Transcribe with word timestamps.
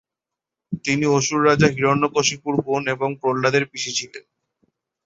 তিনি 0.85 1.05
অসুর 1.17 1.39
রাজা 1.45 1.67
হিরণ্যকশিপু 1.67 2.47
এর 2.51 2.57
বোন, 2.65 2.83
এবং 2.95 3.09
প্রহ্লাদ 3.21 3.53
এর 3.57 3.65
পিসি 3.71 3.91
ছিলেন। 3.97 4.23